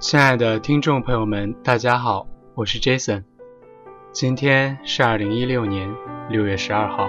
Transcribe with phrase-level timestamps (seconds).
[0.00, 3.22] 亲爱的听众朋友们，大家好，我是 Jason。
[4.12, 5.94] 今天是二零一六年
[6.30, 7.06] 六月十二号，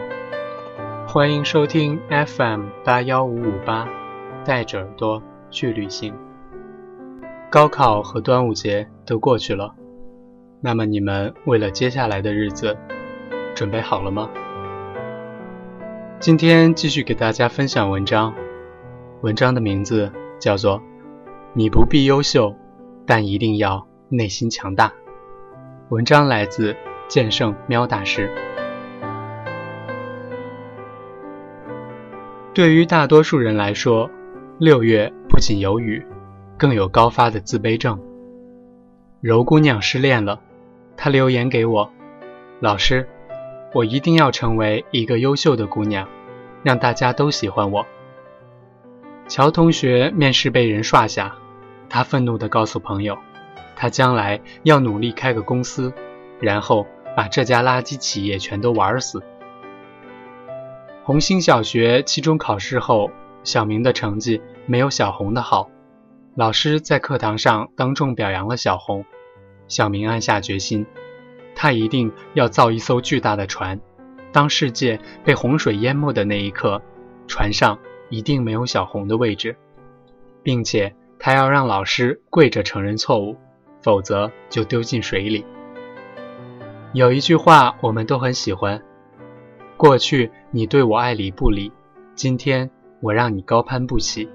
[1.07, 3.87] 欢迎收听 FM 八幺五五八，
[4.43, 6.13] 带着耳朵去旅行。
[7.49, 9.73] 高考和端午节都过去了，
[10.59, 12.77] 那么你们为了接下来的日子，
[13.55, 14.29] 准备好了吗？
[16.19, 18.33] 今天继续给大家分享文章，
[19.21, 20.79] 文章的名字叫做
[21.53, 22.53] 《你不必优秀，
[23.05, 24.89] 但一定要内心强大》。
[25.89, 26.75] 文章来自
[27.07, 28.29] 剑圣喵大师。
[32.53, 34.09] 对于大多数人来说，
[34.57, 36.05] 六月不仅有雨，
[36.57, 37.99] 更有高发的自卑症。
[39.21, 40.41] 柔姑娘失恋了，
[40.97, 41.91] 她留言给我，
[42.59, 43.07] 老师。
[43.73, 46.05] 我一定要成为一个优秀的姑娘，
[46.61, 47.85] 让大家都喜欢我。
[49.29, 51.37] 乔同学面试被人刷下，
[51.93, 53.17] 他愤怒地告诉朋友，
[53.75, 55.93] 他将来要努力开个公司，
[56.39, 59.21] 然后把这家垃圾企业全都玩死。
[61.03, 63.11] 红星小学期中考试后，
[63.43, 65.69] 小明的成绩没有小红的好，
[66.33, 69.03] 老师在课堂上当众表扬了小红，
[69.67, 70.85] 小明暗下决心。
[71.53, 73.81] 他一定要造一艘巨大的船，
[74.31, 76.81] 当世界被洪水淹没的那一刻，
[77.27, 79.57] 船上一定没有小红的位置，
[80.41, 83.37] 并且他要让老师跪着承认错误，
[83.83, 85.45] 否则就丢进水里。
[86.93, 88.81] 有一句话我们都很喜欢：
[89.77, 91.71] 过去你对我爱理不理，
[92.15, 94.27] 今天我让你高攀不起。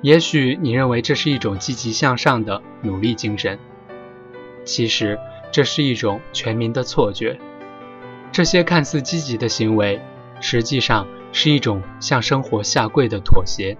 [0.00, 3.58] 也许你认为这是一种积极向上的努力精神，
[4.64, 5.18] 其实。
[5.52, 7.38] 这是一种全民的错觉，
[8.32, 10.00] 这些看似积极的行为，
[10.40, 13.78] 实际上是一种向生活下跪的妥协。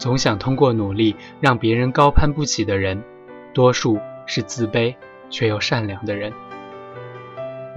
[0.00, 3.04] 总想通过努力让别人高攀不起的人，
[3.52, 4.94] 多数是自卑
[5.28, 6.32] 却又善良的人。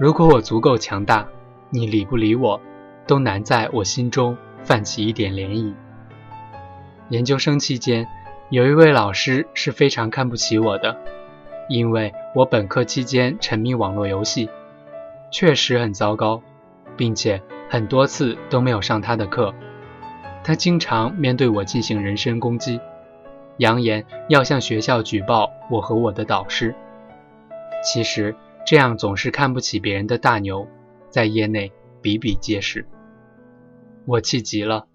[0.00, 1.28] 如果我足够强大，
[1.68, 2.58] 你理不理我，
[3.06, 5.74] 都难在我心中泛起一点涟漪。
[7.10, 8.08] 研究生期间，
[8.48, 10.96] 有一位老师是非常看不起我的。
[11.68, 14.48] 因为我本科期间沉迷网络游戏，
[15.30, 16.42] 确实很糟糕，
[16.96, 19.54] 并且很多次都没有上他的课。
[20.44, 22.78] 他经常面对我进行人身攻击，
[23.56, 26.74] 扬言要向学校举报我和我的导师。
[27.82, 30.68] 其实这样总是看不起别人的大牛，
[31.08, 31.72] 在业内
[32.02, 32.86] 比比皆是。
[34.06, 34.86] 我气极了，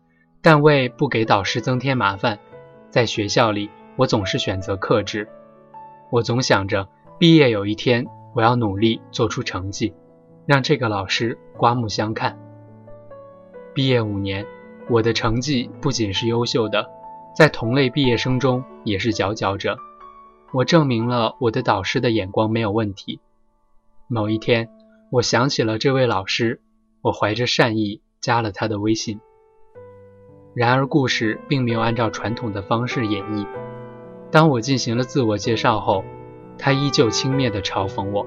[0.42, 2.38] 但为不给导师增添麻烦，
[2.92, 5.28] 在学校里我总是选择克制。
[6.12, 6.88] 我总想着，
[7.18, 8.06] 毕业有一天，
[8.36, 9.96] 我要努力做出成绩，
[10.46, 12.38] 让这个老师刮目相看。
[13.74, 14.46] 毕业五年，
[14.90, 16.90] 我的成绩不仅是优秀的，
[17.36, 19.78] 在同类毕业生中也是佼佼者。
[20.52, 23.20] 我证明了我的导师的眼光没有问题。
[24.08, 24.68] 某一天，
[25.12, 26.60] 我想起了这位老师，
[27.02, 29.20] 我怀着善意加了他的微信。
[30.56, 33.46] 然而，故事并没有按照传统的方式演绎。
[34.32, 36.04] 当我进行了自我介绍后，
[36.58, 38.26] 他依旧轻蔑地嘲讽我。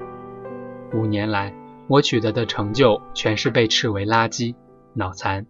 [0.93, 1.53] 五年来，
[1.89, 4.55] 我取得的成就全是被斥为垃圾、
[4.93, 5.45] 脑残。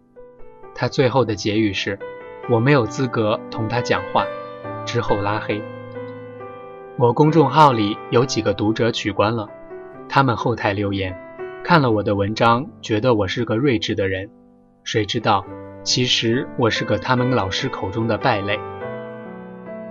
[0.74, 1.98] 他最后的结语是
[2.50, 4.26] ：“我没有资格同他讲话。”
[4.84, 5.62] 之后拉黑。
[6.96, 9.48] 我公众号里有几个读者取关了，
[10.08, 11.18] 他们后台留言，
[11.64, 14.30] 看了我的文章，觉得我是个睿智的人。
[14.84, 15.44] 谁知道，
[15.82, 18.60] 其实我是个他们老师口中的败类。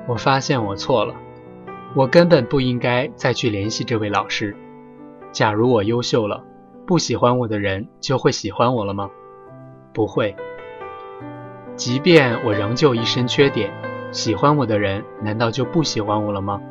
[0.08, 1.16] 我发现我错了，
[1.96, 4.56] 我根本不应该再去联系这位老师。
[5.32, 6.44] 假如我优秀了，
[6.86, 9.10] 不喜欢我的人就会喜欢我了吗？
[9.94, 10.36] 不会。
[11.75, 13.73] 即便我仍旧一身缺点，
[14.11, 16.61] 喜欢我的人难道就不喜欢我了吗？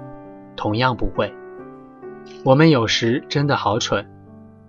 [0.57, 1.35] 同样不会。
[2.45, 4.07] 我们有时真的好蠢，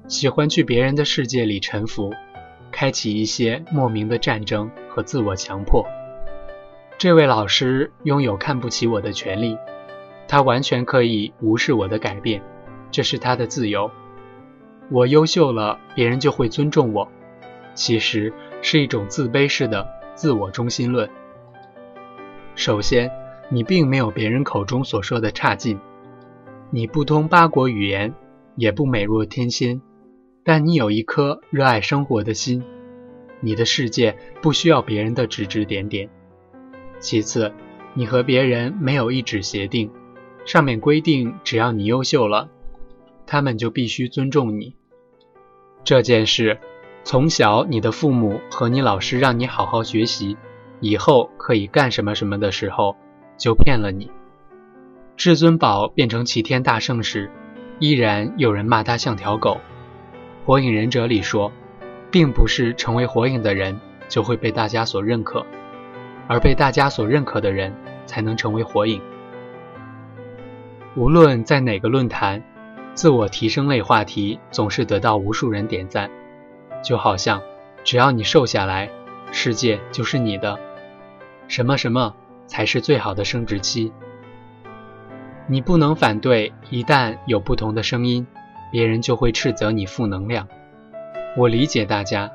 [0.07, 2.11] 喜欢去别人的世界里沉浮，
[2.71, 5.85] 开启一些莫名的战争和自我强迫。
[6.97, 9.57] 这位老师拥有看不起我的权利，
[10.27, 12.41] 他完全可以无视我的改变，
[12.89, 13.91] 这是他的自由。
[14.89, 17.07] 我优秀了，别人就会尊重我，
[17.75, 18.33] 其实
[18.63, 21.09] 是一种自卑式的自我中心论。
[22.55, 23.11] 首先，
[23.49, 25.79] 你并没有别人口中所说的差劲，
[26.69, 28.13] 你不通八国语言，
[28.55, 29.81] 也不美若天仙，
[30.43, 32.63] 但你有一颗热爱生活的心，
[33.39, 36.09] 你的世界不需要别人的指指点点。
[36.99, 37.51] 其次，
[37.95, 39.91] 你和别人没有一纸协定，
[40.45, 42.49] 上面规定只要你优秀了，
[43.25, 44.75] 他们就必须尊重你。
[45.83, 46.59] 这件事，
[47.05, 50.37] 从小你的父母和你老师让你好好学习，
[50.79, 52.95] 以后可以干什么什么的时候，
[53.37, 54.09] 就骗了你。
[55.17, 57.29] 至尊宝变成齐天大圣时，
[57.77, 59.59] 依然有人骂他像条狗。
[60.45, 61.51] 火影忍者里说，
[62.09, 65.45] 并不是成为火影的人就会被大家所认可，
[66.27, 69.01] 而被大家所认可的人才能成为火影。
[70.95, 72.41] 无论在哪个论坛，
[72.93, 76.09] 自我提升类话题总是得到无数人点赞，
[76.83, 77.41] 就好像
[77.83, 78.89] 只要你瘦下来，
[79.31, 80.59] 世界就是你的。
[81.47, 82.13] 什么什么
[82.45, 83.91] 才是最好的生殖期？
[85.47, 88.27] 你不能反对，一旦有不同的声音，
[88.71, 90.47] 别人就会斥责你负能量。
[91.35, 92.31] 我理解大家，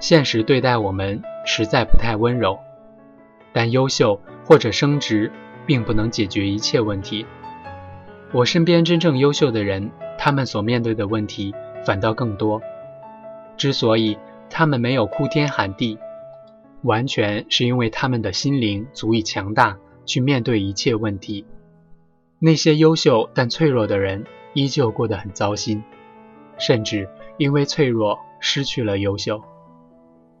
[0.00, 2.58] 现实对待我们实在不太温柔，
[3.52, 5.30] 但优秀或者升职
[5.66, 7.26] 并不能解决一切问题。
[8.32, 11.54] 我身边真正优秀的人，他们所面对的问题
[11.84, 12.62] 反倒更多。
[13.56, 14.18] 之所以
[14.50, 15.98] 他们没有哭天喊地，
[16.82, 21.46] 完全是因为他们的心灵足以强大，去面对一切问题。
[22.38, 25.82] 那些优秀但脆弱的人，依旧过得很糟心，
[26.58, 27.08] 甚至
[27.38, 29.40] 因为脆弱失去了优秀。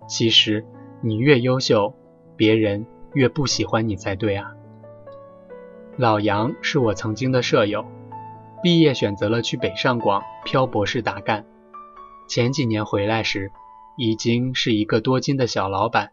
[0.08, 0.64] 其实，
[1.00, 1.94] 你越优秀，
[2.36, 4.52] 别人越不喜欢你才对啊。
[5.96, 7.84] 老杨是我曾经的舍友，
[8.62, 11.44] 毕业选择了去北上广漂泊式打干。
[12.34, 13.50] 前几年回来时，
[13.98, 16.12] 已经是一个多金的小老板，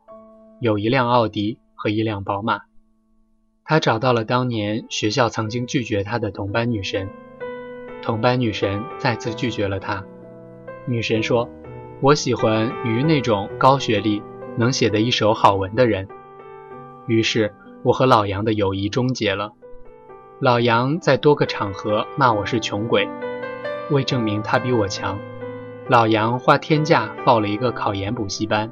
[0.60, 2.63] 有一辆奥迪和一辆宝马。
[3.63, 7.07] 他找到了当年学校曾经拒绝他的同班女神，
[8.01, 10.04] 同班女神再次拒绝了他。
[10.86, 11.50] 女神说
[12.04, 14.22] ：“我喜欢于那种高学历、
[14.57, 16.10] 能写得一手好文的人。”
[17.07, 19.54] 于是，我和老杨的友谊终结了。
[20.42, 23.07] 老杨在多个场合骂我是穷鬼，
[23.89, 25.18] 为证明他比我强，
[25.89, 28.71] 老杨花天价报了一个考研补习班，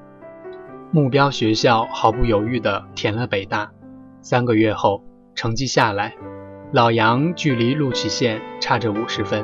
[0.91, 3.71] 目标学校毫不犹豫地填了北大。
[4.21, 5.03] 三个月后，
[5.33, 6.15] 成绩下来，
[6.71, 9.43] 老杨距离录取线差着五十分。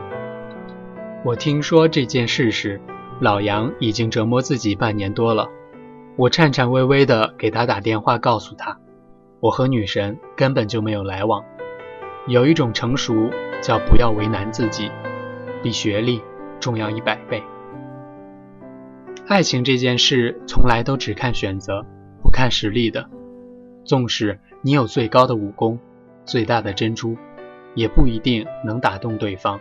[1.26, 2.80] 我听说这件事时，
[3.20, 5.50] 老杨已经折磨自己半年多了。
[6.16, 8.78] 我颤颤巍巍地给他打电话，告诉他，
[9.40, 11.44] 我和女神根本就没有来往。
[12.28, 13.32] 有一种成熟
[13.64, 14.92] 叫不要为难自己，
[15.64, 16.22] 比学历
[16.60, 17.42] 重要一百倍。
[19.28, 21.86] 爱情这件事从来都只看选择，
[22.22, 23.10] 不看实力的。
[23.86, 25.80] 纵使你有最高的武功、
[26.26, 27.18] 最大的珍珠，
[27.74, 29.60] 也不一定能打动对方。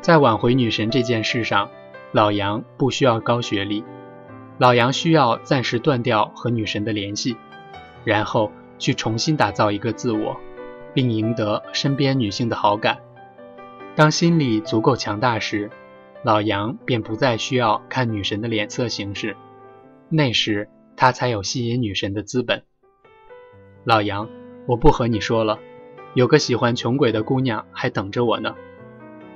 [0.00, 1.68] 在挽回女神这件事上，
[2.12, 3.84] 老杨不需要高学历，
[4.58, 7.36] 老杨需要暂时断掉和女神的联系，
[8.04, 10.36] 然后去重新打造一个自我。
[10.94, 12.98] 并赢得身边女性的好感。
[13.96, 15.68] 当心理足够强大时，
[16.24, 19.36] 老杨便不再需要看女神的脸色行事，
[20.08, 22.62] 那时他才有吸引女神的资本。
[23.84, 24.30] 老杨，
[24.66, 25.58] 我不和你说了，
[26.14, 28.54] 有个喜欢穷鬼的姑娘还等着我呢。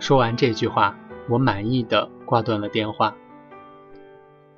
[0.01, 0.99] 说完这句话，
[1.29, 3.15] 我满意的挂断了电话。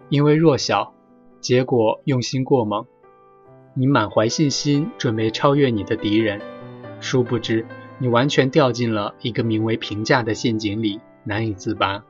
[0.09, 0.95] 因为弱小，
[1.41, 2.87] 结果用心过猛。
[3.75, 6.41] 你满怀信心，准备超越你的敌人。
[7.01, 7.67] 殊不知，
[7.99, 12.05] 你完全掉进了一个名为评价的陷阱里，难以自拔。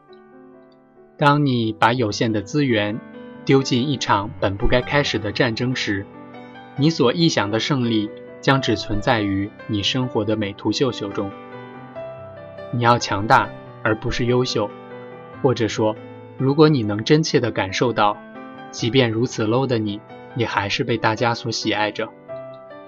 [1.20, 2.98] 当你把有限的资源
[3.44, 6.06] 丢进一场本不该开始的战争时，
[6.76, 8.08] 你所臆想的胜利
[8.40, 11.30] 将只存在于你生活的美图秀秀中。
[12.72, 13.50] 你要强大，
[13.82, 14.70] 而不是优秀。
[15.42, 15.94] 或者说，
[16.38, 18.16] 如果你能真切地感受到，
[18.70, 20.00] 即便如此 low 的你，
[20.36, 22.08] 也还是被大家所喜爱着。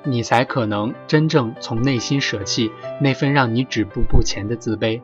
[0.05, 5.03] 你才可能真正从内心舍弃那份让你止步不前的自卑，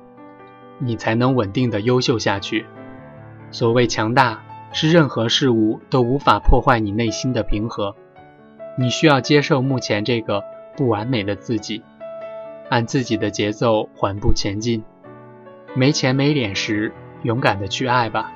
[0.78, 2.64] 你才能稳定的优秀下去。
[3.50, 7.94] 所谓强大，是任何事物都无法破坏你内心的平和。
[8.76, 10.44] 你需要接受目前这个
[10.76, 11.82] 不完美的自己，
[12.68, 14.84] 按自己的节奏缓步前进。
[15.74, 18.30] 没钱没脸时，勇敢的去爱吧；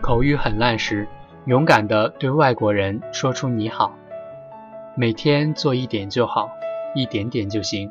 [0.00, 1.08] 口语很烂时，
[1.46, 3.96] 勇敢的对外国人说出你好。
[4.96, 6.50] 每天做一点就好，
[6.94, 7.90] 一点点就行，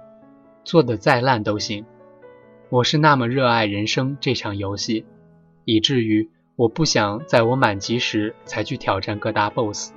[0.64, 1.86] 做的再烂都行。
[2.70, 5.06] 我是那么热爱人生这场游戏，
[5.72, 9.94] 以至于我不想在我满级时才去挑战各大 BOSS。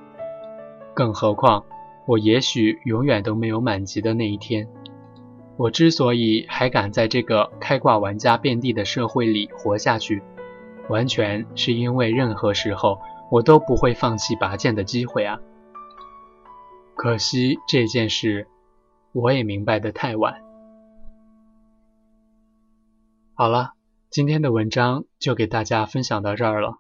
[0.93, 1.64] 更何况，
[2.07, 4.69] 我也许永远都没有满级的那一天。
[5.57, 10.23] 我之所以还敢在这个开挂玩家遍地的社会里活下去，
[10.91, 13.00] 完全是因为任何时候
[13.31, 15.41] 我都不会放弃拔剑的机会啊。
[16.95, 18.47] 可惜这件事，
[19.12, 20.35] 我也明白的太晚。
[23.33, 23.73] 好了，
[24.12, 26.75] 今天的文章就给大家分享到这儿了。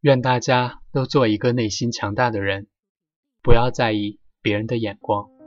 [0.00, 2.66] 愿大家都做一个内心强大的人，
[3.44, 5.37] 不要在意别人的眼光。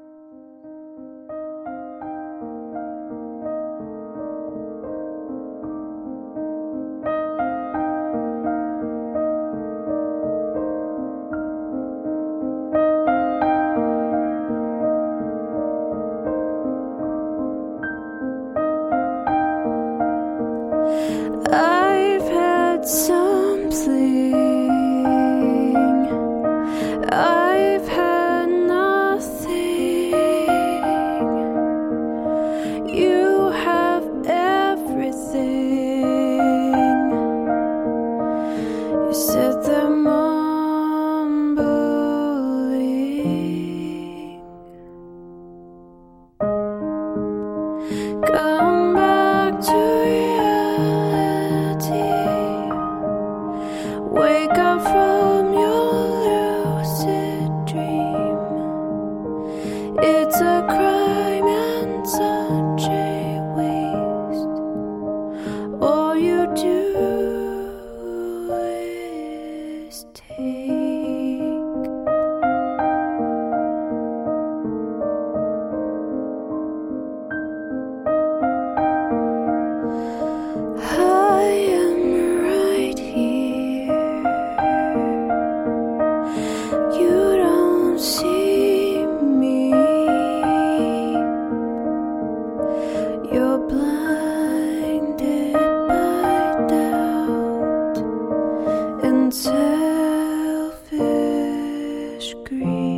[102.43, 102.90] degree.